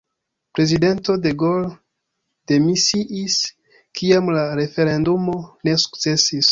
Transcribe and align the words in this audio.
Prezidento 0.59 1.11
de 1.25 1.33
Gaulle 1.43 1.69
demisiis 2.53 3.39
kiam 4.01 4.35
la 4.39 4.51
referendumo 4.63 5.39
ne 5.69 5.81
sukcesis. 5.87 6.33